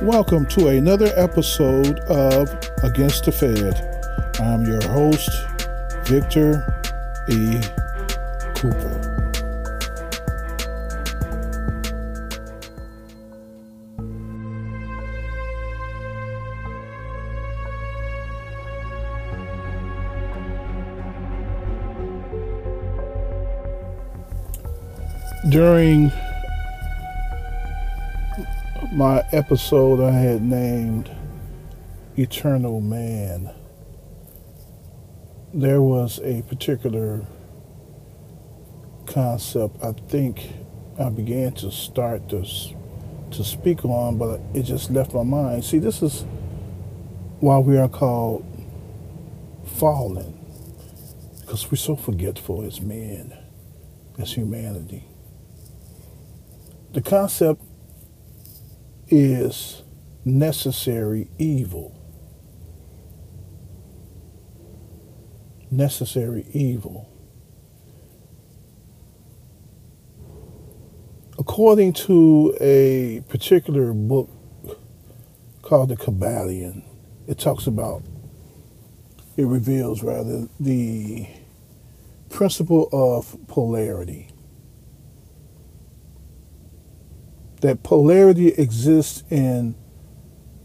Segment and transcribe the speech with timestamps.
[0.00, 3.74] Welcome to another episode of Against the Fed.
[4.40, 5.28] I'm your host,
[6.04, 6.64] Victor
[7.28, 7.60] E.
[8.54, 9.04] Cooper.
[25.48, 26.12] During
[28.92, 31.10] my episode, I had named
[32.16, 33.50] Eternal Man.
[35.52, 37.26] There was a particular
[39.06, 40.52] concept I think
[40.98, 42.44] I began to start to,
[43.30, 45.64] to speak on, but it just left my mind.
[45.64, 46.24] See, this is
[47.40, 48.44] why we are called
[49.64, 50.38] fallen,
[51.40, 53.36] because we're so forgetful as men,
[54.18, 55.04] as humanity.
[56.92, 57.62] The concept
[59.08, 59.82] is
[60.24, 61.94] necessary evil.
[65.70, 67.08] Necessary evil.
[71.38, 74.28] According to a particular book
[75.62, 76.82] called The Kybalion,
[77.26, 78.02] it talks about,
[79.36, 81.28] it reveals rather, the
[82.28, 84.28] principle of polarity.
[87.60, 89.74] That polarity exists in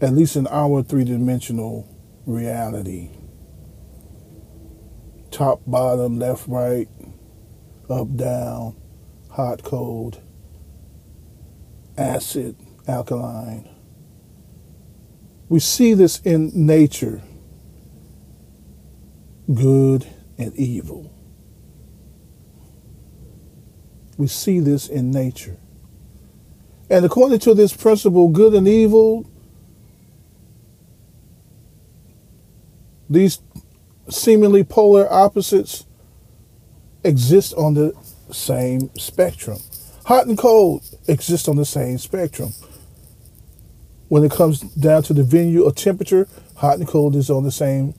[0.00, 1.88] at least in our three dimensional
[2.26, 3.10] reality
[5.30, 6.88] top, bottom, left, right,
[7.90, 8.76] up, down,
[9.30, 10.20] hot, cold,
[11.98, 12.54] acid,
[12.86, 13.68] alkaline.
[15.48, 17.20] We see this in nature
[19.52, 20.06] good
[20.38, 21.10] and evil.
[24.16, 25.58] We see this in nature.
[26.94, 29.28] And according to this principle, good and evil,
[33.10, 33.40] these
[34.08, 35.86] seemingly polar opposites
[37.02, 37.94] exist on the
[38.30, 39.58] same spectrum.
[40.04, 42.50] Hot and cold exist on the same spectrum.
[44.06, 47.50] When it comes down to the venue of temperature, hot and cold is on the
[47.50, 47.94] same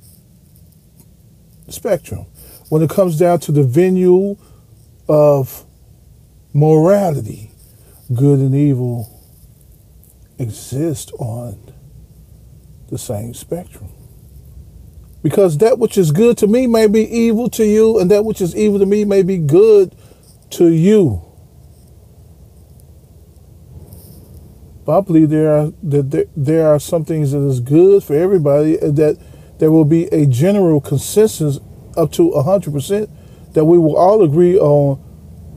[1.68, 2.28] spectrum.
[2.70, 4.38] When it comes down to the venue
[5.10, 5.66] of
[6.54, 7.52] morality,
[8.14, 9.12] good and evil
[10.38, 11.74] exist on
[12.90, 13.90] the same spectrum.
[15.24, 18.42] Because that which is good to me may be evil to you, and that which
[18.42, 19.96] is evil to me may be good
[20.52, 21.22] to you.
[24.86, 28.14] But I believe there are that there, there are some things that is good for
[28.14, 29.18] everybody, and that
[29.58, 31.60] there will be a general consensus
[31.98, 33.10] up to hundred percent
[33.54, 35.02] that we will all agree on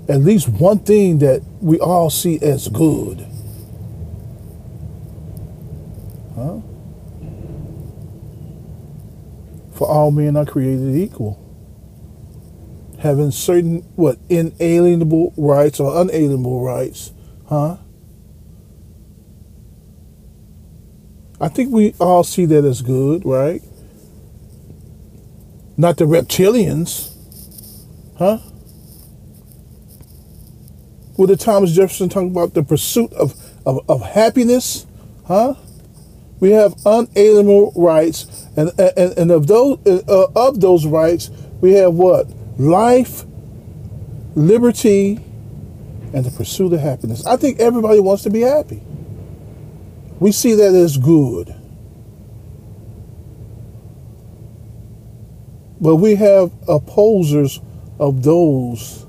[0.08, 3.26] at least one thing that we all see as good.
[6.34, 6.60] Huh?
[9.74, 11.44] For all men are created equal.
[13.00, 17.12] Having certain, what, inalienable rights or unalienable rights.
[17.46, 17.76] Huh?
[21.40, 23.62] I think we all see that as good, right?
[25.76, 27.14] Not the reptilians.
[28.16, 28.38] Huh?
[31.18, 33.34] With the Thomas Jefferson talking about the pursuit of,
[33.66, 34.86] of, of happiness,
[35.26, 35.54] huh?
[36.38, 41.30] We have unalienable rights, and and, and of those uh, of those rights,
[41.60, 43.24] we have what life,
[44.36, 45.16] liberty,
[46.14, 47.26] and the pursuit of happiness.
[47.26, 48.80] I think everybody wants to be happy.
[50.20, 51.52] We see that as good.
[55.80, 57.60] But we have opposers
[57.98, 59.04] of those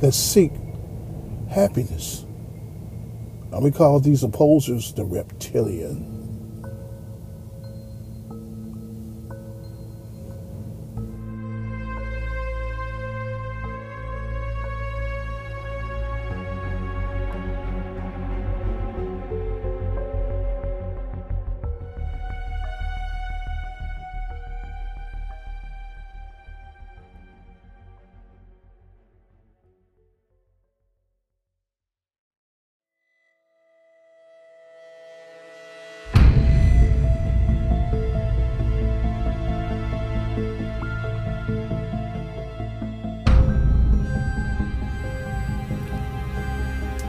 [0.00, 0.52] that seek
[1.48, 2.24] happiness.
[3.52, 6.15] And we call these opposers the reptilian.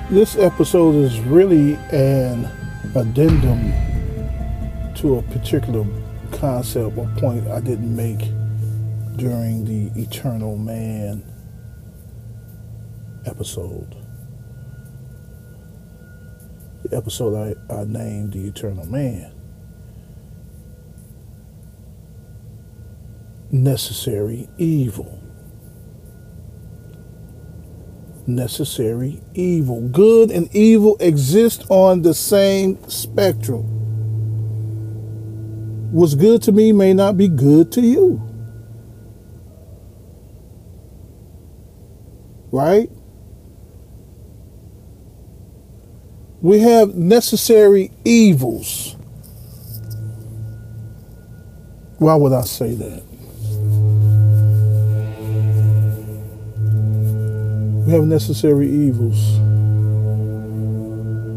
[0.10, 2.46] This episode is really an
[2.96, 3.74] addendum
[4.96, 5.86] to a particular
[6.32, 8.20] concept or point I didn't make
[9.18, 11.26] during the Eternal Man
[13.26, 13.98] episode.
[16.84, 19.34] the episode I, I named The Eternal Man.
[23.52, 25.27] Necessary evil.
[28.28, 29.88] Necessary evil.
[29.88, 33.64] Good and evil exist on the same spectrum.
[35.94, 38.22] What's good to me may not be good to you.
[42.52, 42.90] Right?
[46.42, 48.98] We have necessary evils.
[51.98, 53.07] Why would I say that?
[57.88, 59.38] We have necessary evils.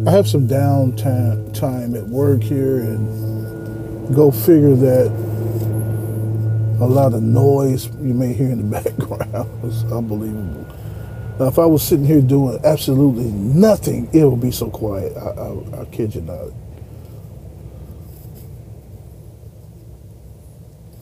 [0.05, 5.07] I have some downtime time at work here and go figure that
[6.81, 10.67] a lot of noise you may hear in the background is unbelievable.
[11.39, 15.17] Now, if I was sitting here doing absolutely nothing, it would be so quiet.
[15.17, 16.49] I, I, I kid you not.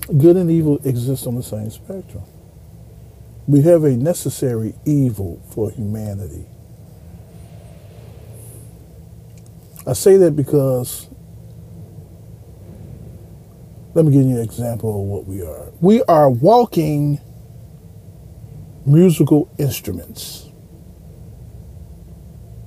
[0.08, 2.24] Good and evil exist on the same spectrum.
[3.48, 6.46] We have a necessary evil for humanity.
[9.86, 11.08] I say that because,
[13.94, 15.72] let me give you an example of what we are.
[15.80, 17.20] We are walking
[18.84, 20.48] musical instruments.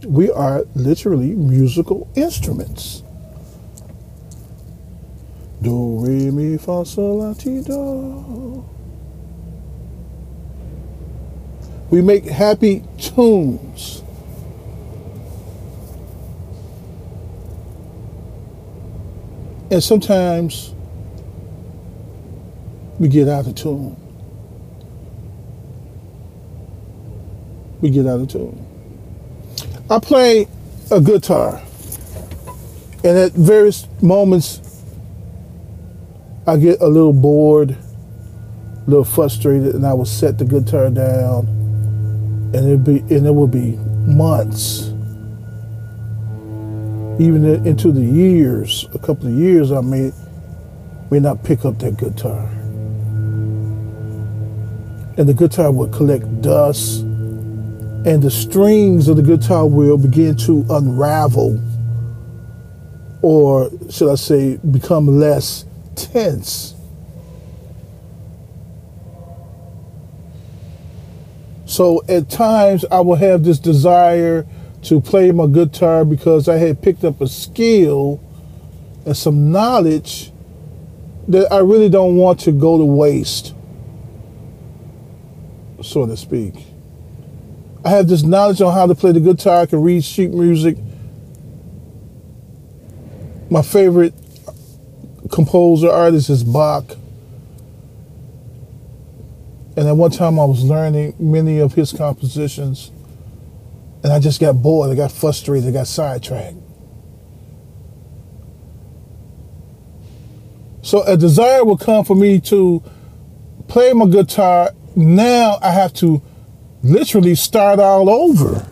[0.07, 3.03] We are literally musical instruments.
[5.61, 8.65] Do, re, mi, fa, sol, la, ti, do.
[11.91, 14.01] We make happy tunes.
[19.69, 20.73] And sometimes
[22.97, 24.01] we get out of tune.
[27.81, 28.65] we get out of tune.
[29.89, 30.47] I play
[30.91, 31.61] a guitar,
[33.03, 34.61] and at various moments,
[36.47, 41.60] I get a little bored, a little frustrated, and I will set the guitar down,
[42.53, 44.89] and it be and it will be months,
[47.19, 50.11] even into the years, a couple of years, I may
[51.09, 52.49] may not pick up that guitar,
[55.17, 57.05] and the guitar will collect dust
[58.03, 61.61] and the strings of the guitar will begin to unravel
[63.21, 65.65] or should I say become less
[65.95, 66.73] tense.
[71.71, 74.45] So at times I will have this desire
[74.81, 78.21] to play my guitar because I had picked up a skill
[79.05, 80.33] and some knowledge
[81.29, 83.53] that I really don't want to go to waste,
[85.81, 86.55] so to speak.
[87.85, 89.61] I have this knowledge on how to play the guitar.
[89.61, 90.77] I can read sheet music.
[93.49, 94.13] My favorite
[95.31, 96.97] composer artist is Bach.
[99.77, 102.91] And at one time I was learning many of his compositions.
[104.03, 104.89] And I just got bored.
[104.89, 105.69] I got frustrated.
[105.69, 106.57] I got sidetracked.
[110.81, 112.83] So a desire will come for me to
[113.67, 114.71] play my guitar.
[114.95, 116.21] Now I have to
[116.83, 118.67] literally start all over.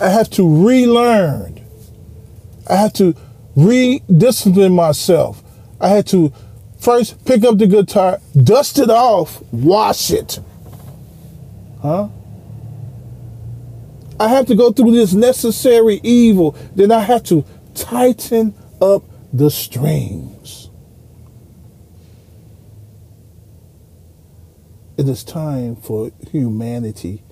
[0.00, 1.64] I have to relearn.
[2.68, 3.14] I have to
[3.56, 5.42] re-discipline myself.
[5.80, 6.32] I had to
[6.78, 10.40] first pick up the guitar, dust it off, wash it.
[11.82, 12.08] Huh?
[14.18, 16.56] I have to go through this necessary evil.
[16.74, 20.70] Then I have to tighten up the strings.
[24.96, 27.22] It is time for humanity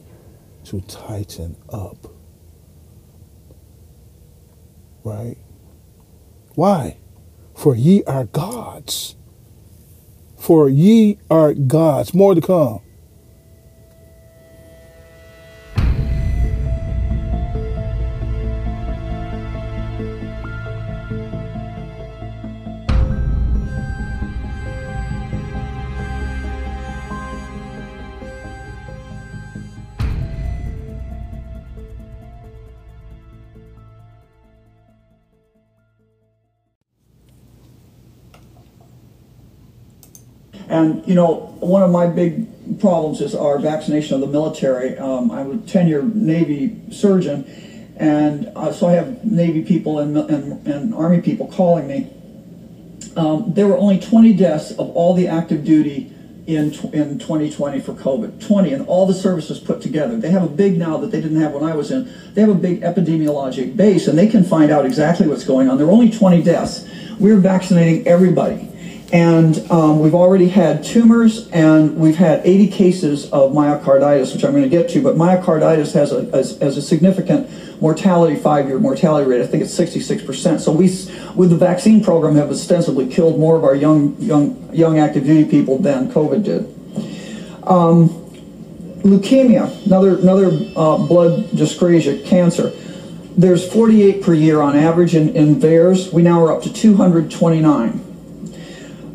[0.65, 1.97] to tighten up.
[5.03, 5.37] Right?
[6.55, 6.99] Why?
[7.55, 9.17] For ye are gods.
[10.45, 12.13] For ye are gods.
[12.13, 12.81] More to come.
[40.75, 44.99] And, you know, one of my big problems is our vaccination of the military.
[44.99, 47.45] Um, I'm a 10 year Navy surgeon,
[47.97, 52.11] and uh, so I have Navy people and, and, and Army people calling me.
[53.17, 56.13] Um, there were only 20 deaths of all the active duty
[56.49, 58.45] in, in 2020 for COVID.
[58.45, 60.17] 20, and all the services put together.
[60.17, 62.13] They have a big now that they didn't have when I was in.
[62.35, 65.79] They have a big epidemiologic base, and they can find out exactly what's going on.
[65.79, 66.85] There are only 20 deaths.
[67.21, 68.73] We're vaccinating everybody.
[69.13, 74.53] And um, we've already had tumors, and we've had 80 cases of myocarditis, which I'm
[74.53, 75.03] going to get to.
[75.03, 77.49] But myocarditis has a, has a significant
[77.81, 79.43] mortality, five-year mortality rate.
[79.43, 80.61] I think it's 66%.
[80.61, 80.87] So we,
[81.37, 85.49] with the vaccine program, have ostensibly killed more of our young, young, young active duty
[85.49, 86.63] people than COVID did.
[87.69, 88.09] Um,
[89.03, 90.47] leukemia, another, another
[90.77, 92.71] uh, blood dyscrasia, cancer.
[93.37, 96.13] There's 48 per year on average in, in VAERS.
[96.13, 98.04] We now are up to 229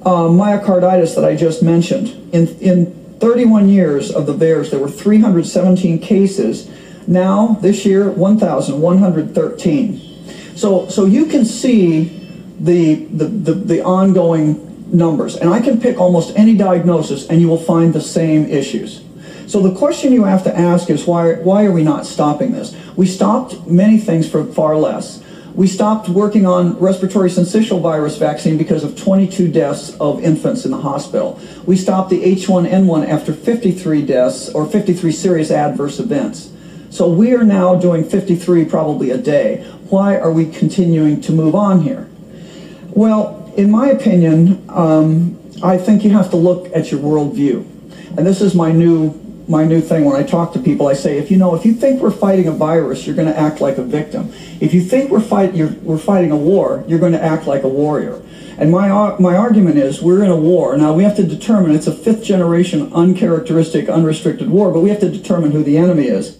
[0.05, 2.09] uh, myocarditis that I just mentioned.
[2.33, 6.69] In, in 31 years of the VAERS, there were 317 cases.
[7.07, 10.55] Now, this year, 1,113.
[10.55, 12.05] So, so you can see
[12.59, 15.35] the, the, the, the ongoing numbers.
[15.35, 19.03] And I can pick almost any diagnosis and you will find the same issues.
[19.47, 22.75] So the question you have to ask is why, why are we not stopping this?
[22.95, 25.23] We stopped many things for far less.
[25.59, 30.71] We stopped working on respiratory syncytial virus vaccine because of 22 deaths of infants in
[30.71, 31.37] the hospital.
[31.65, 36.53] We stopped the H1N1 after 53 deaths or 53 serious adverse events.
[36.91, 39.65] So we are now doing 53 probably a day.
[39.89, 42.07] Why are we continuing to move on here?
[42.91, 47.67] Well, in my opinion, um, I think you have to look at your worldview.
[48.17, 49.09] And this is my new
[49.49, 50.87] my new thing when I talk to people.
[50.87, 53.37] I say, if you know, if you think we're fighting a virus, you're going to
[53.37, 54.31] act like a victim.
[54.61, 57.67] If you think we're fight, we're fighting a war, you're going to act like a
[57.67, 58.21] warrior.
[58.59, 60.93] And my my argument is, we're in a war now.
[60.93, 65.09] We have to determine it's a fifth generation, uncharacteristic, unrestricted war, but we have to
[65.09, 66.38] determine who the enemy is.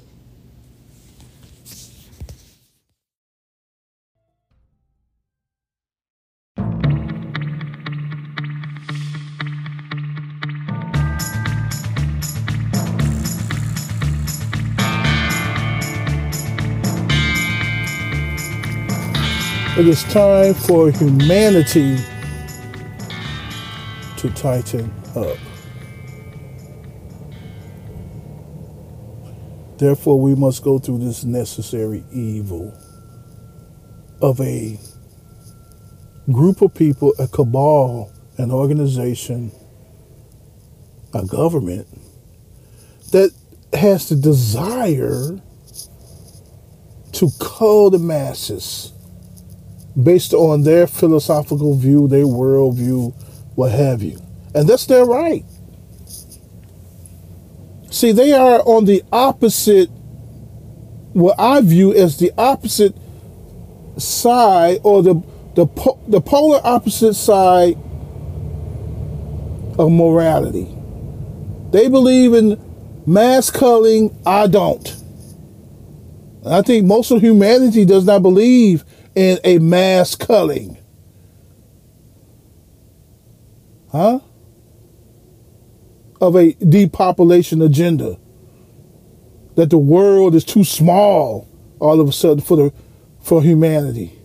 [19.79, 21.95] It is time for humanity
[24.17, 25.37] to tighten up.
[29.77, 32.77] Therefore, we must go through this necessary evil
[34.21, 34.77] of a
[36.29, 39.49] group of people, a cabal, an organization,
[41.13, 41.87] a government
[43.13, 43.31] that
[43.71, 45.39] has the desire
[47.13, 48.91] to cull the masses
[50.01, 53.13] based on their philosophical view, their worldview,
[53.55, 54.19] what have you.
[54.55, 55.43] And that's their right.
[57.91, 59.89] See, they are on the opposite,
[61.13, 62.95] what I view as the opposite
[63.97, 65.15] side or the,
[65.55, 65.65] the,
[66.07, 67.73] the polar opposite side
[69.77, 70.67] of morality.
[71.71, 72.59] They believe in
[73.05, 74.95] mass culling, I don't.
[76.45, 78.85] I think most of humanity does not believe
[79.19, 80.77] in a mass culling.
[83.91, 84.21] Huh?
[86.21, 88.17] Of a depopulation agenda.
[89.55, 91.49] That the world is too small
[91.79, 92.73] all of a sudden for the
[93.19, 94.17] for humanity.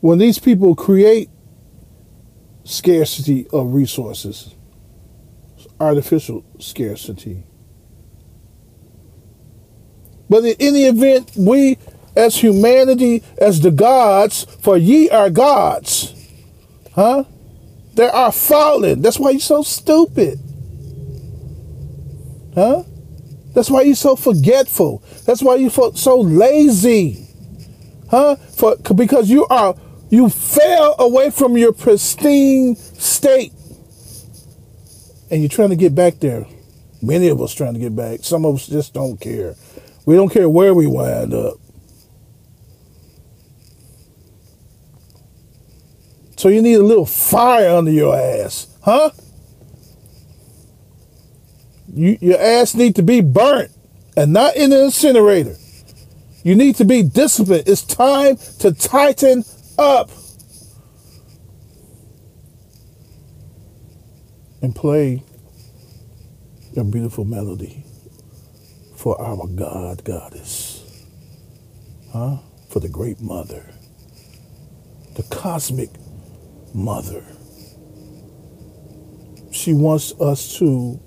[0.00, 1.28] When these people create
[2.64, 4.54] scarcity of resources,
[5.78, 7.42] artificial scarcity.
[10.30, 11.76] But in any event, we
[12.18, 16.14] as humanity as the gods, for ye are gods.
[16.94, 17.24] Huh?
[17.94, 19.02] There are fallen.
[19.02, 20.40] That's why you're so stupid.
[22.54, 22.82] Huh?
[23.54, 25.02] That's why you're so forgetful.
[25.24, 27.28] That's why you're so lazy.
[28.10, 28.34] Huh?
[28.36, 29.76] For because you are
[30.10, 33.52] you fell away from your pristine state.
[35.30, 36.46] And you're trying to get back there.
[37.00, 38.20] Many of us trying to get back.
[38.22, 39.54] Some of us just don't care.
[40.06, 41.58] We don't care where we wind up.
[46.38, 49.10] So you need a little fire under your ass, huh?
[51.92, 53.72] You, your ass need to be burnt
[54.16, 55.56] and not in an incinerator.
[56.44, 57.64] You need to be disciplined.
[57.66, 59.42] It's time to tighten
[59.78, 60.10] up
[64.62, 65.24] and play
[66.76, 67.84] a beautiful melody
[68.94, 70.84] for our God, Goddess,
[72.12, 72.36] huh?
[72.70, 73.74] For the great mother,
[75.16, 75.90] the cosmic
[76.74, 77.24] mother.
[79.50, 81.00] She wants us to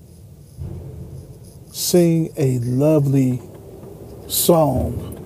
[1.72, 3.42] sing a lovely
[4.28, 5.18] song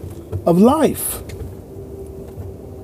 [0.46, 1.22] of life.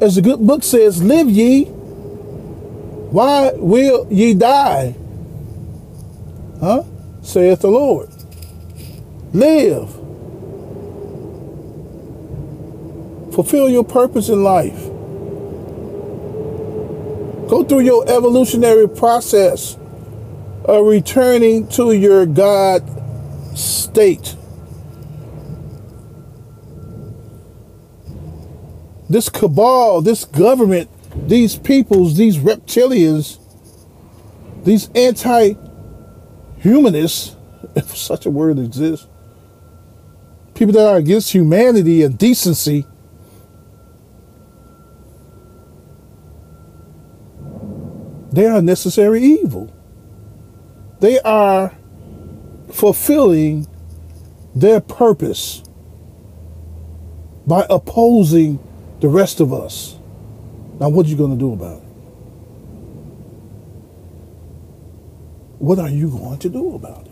[0.02, 1.66] As the good book says, live ye.
[1.66, 4.96] Why will ye die?
[6.60, 6.84] Huh?
[7.22, 8.10] Saith the Lord.
[9.34, 9.90] Live.
[13.34, 14.91] Fulfill your purpose in life.
[17.52, 19.76] Go through your evolutionary process
[20.64, 22.82] of returning to your God
[23.58, 24.38] state.
[29.10, 30.90] This cabal, this government,
[31.28, 33.38] these peoples, these reptilians,
[34.64, 35.56] these anti
[36.60, 37.36] humanists,
[37.76, 39.08] if such a word exists,
[40.54, 42.86] people that are against humanity and decency,
[48.32, 49.74] they are necessary evil.
[51.00, 51.76] They are
[52.72, 53.68] fulfilling
[54.56, 55.64] their purpose
[57.46, 58.60] by opposing
[59.00, 59.98] the rest of us.
[60.80, 61.84] Now, what are you going to do about it?
[65.60, 67.11] What are you going to do about it?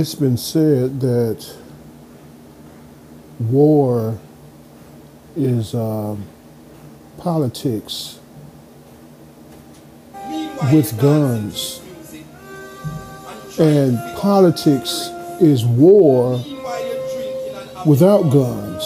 [0.00, 1.54] It's been said that
[3.38, 4.18] war
[5.36, 6.24] is um,
[7.18, 8.18] politics
[10.72, 11.82] with guns,
[13.58, 16.42] and politics is war
[17.84, 18.82] without guns.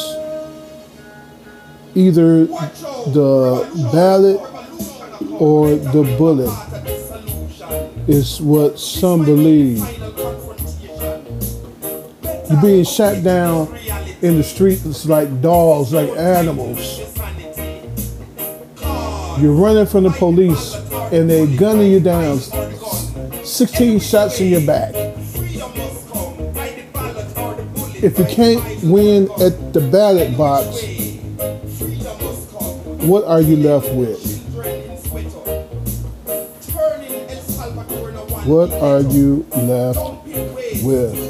[1.94, 4.40] Either the ballot
[5.40, 6.50] or the bullet
[8.08, 10.00] is what some believe.
[12.54, 13.76] You're being shot down
[14.22, 17.00] in the streets like dogs, like animals.
[19.40, 20.76] You're running from the police
[21.10, 22.38] and they're gunning you down.
[22.38, 24.94] 16 shots in your back.
[28.04, 30.80] If you can't win at the ballot box,
[33.04, 34.22] what are you left with?
[38.46, 39.98] What are you left
[40.84, 41.23] with?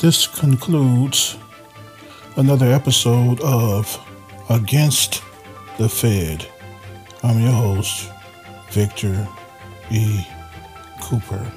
[0.00, 1.36] This concludes
[2.36, 4.00] another episode of
[4.48, 5.22] Against
[5.76, 6.46] the Fed.
[7.22, 8.10] I'm your host,
[8.70, 9.28] Victor
[9.90, 10.24] E.
[11.02, 11.52] Cooper.